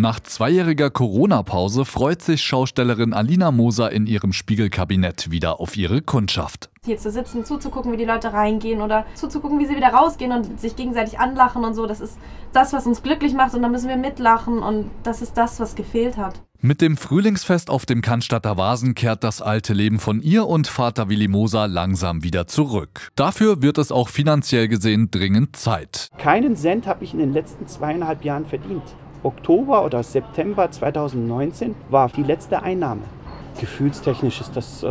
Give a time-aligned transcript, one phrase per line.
[0.00, 6.70] Nach zweijähriger Corona-Pause freut sich Schaustellerin Alina Moser in ihrem Spiegelkabinett wieder auf ihre Kundschaft.
[6.86, 10.58] Hier zu sitzen, zuzugucken, wie die Leute reingehen oder zuzugucken, wie sie wieder rausgehen und
[10.58, 12.16] sich gegenseitig anlachen und so, das ist
[12.54, 15.74] das, was uns glücklich macht und da müssen wir mitlachen und das ist das, was
[15.74, 16.40] gefehlt hat.
[16.62, 21.10] Mit dem Frühlingsfest auf dem Cannstatter Vasen kehrt das alte Leben von ihr und Vater
[21.10, 23.10] Willi Moser langsam wieder zurück.
[23.16, 26.08] Dafür wird es auch finanziell gesehen dringend Zeit.
[26.16, 28.94] Keinen Cent habe ich in den letzten zweieinhalb Jahren verdient.
[29.22, 33.02] Oktober oder September 2019 war die letzte Einnahme.
[33.58, 34.86] Gefühlstechnisch ist das äh,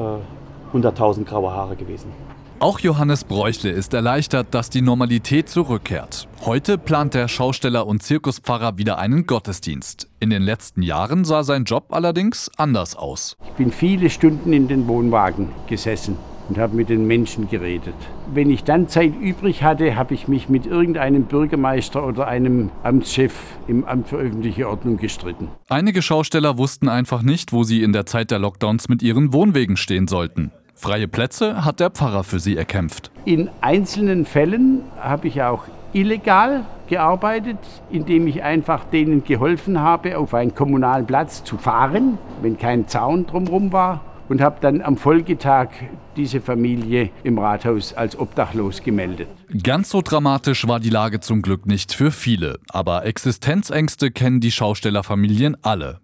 [0.74, 2.12] 100.000 graue Haare gewesen.
[2.60, 6.28] Auch Johannes Bräuchle ist erleichtert, dass die Normalität zurückkehrt.
[6.46, 10.10] Heute plant der Schausteller und Zirkuspfarrer wieder einen Gottesdienst.
[10.20, 13.38] In den letzten Jahren sah sein Job allerdings anders aus.
[13.46, 16.18] Ich bin viele Stunden in den Wohnwagen gesessen
[16.50, 17.94] und habe mit den Menschen geredet.
[18.34, 23.34] Wenn ich dann Zeit übrig hatte, habe ich mich mit irgendeinem Bürgermeister oder einem Amtschef
[23.68, 25.48] im Amt für öffentliche Ordnung gestritten.
[25.70, 29.78] Einige Schausteller wussten einfach nicht, wo sie in der Zeit der Lockdowns mit ihren Wohnwegen
[29.78, 30.52] stehen sollten.
[30.76, 33.12] Freie Plätze hat der Pfarrer für sie erkämpft.
[33.26, 37.58] In einzelnen Fällen habe ich auch illegal gearbeitet,
[37.92, 43.26] indem ich einfach denen geholfen habe, auf einen kommunalen Platz zu fahren, wenn kein Zaun
[43.28, 44.02] drumherum war.
[44.30, 45.70] Und habe dann am Folgetag
[46.16, 49.28] diese Familie im Rathaus als obdachlos gemeldet.
[49.64, 52.60] Ganz so dramatisch war die Lage zum Glück nicht für viele.
[52.70, 55.98] Aber Existenzängste kennen die Schaustellerfamilien alle.